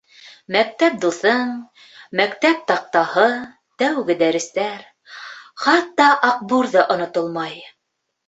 [0.53, 1.51] Мәктәп дуҫың,
[2.21, 3.27] мәктәп таҡтаһы,
[3.83, 4.81] тәүге дәрестәр,
[5.67, 7.55] хатта аҡбур ҙа онотолмай